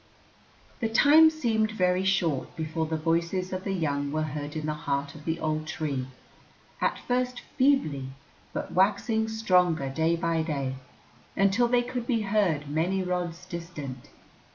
The 0.79 0.89
time 0.89 1.29
seemed 1.29 1.73
very 1.73 2.03
short 2.03 2.55
before 2.55 2.87
the 2.87 2.97
voices 2.97 3.53
of 3.53 3.63
the 3.65 3.71
young 3.73 4.11
were 4.11 4.23
heard 4.23 4.55
in 4.55 4.65
the 4.65 4.73
heart 4.73 5.13
of 5.13 5.25
the 5.25 5.39
old 5.39 5.67
tree, 5.67 6.07
at 6.81 6.97
first 7.07 7.41
feebly, 7.55 8.07
but 8.51 8.71
waxing 8.71 9.27
stronger 9.27 9.89
day 9.89 10.15
by 10.15 10.41
day 10.41 10.73
until 11.37 11.67
they 11.67 11.83
could 11.83 12.07
be 12.07 12.21
heard 12.23 12.67
many 12.67 13.03
rods 13.03 13.45
distant. 13.45 14.09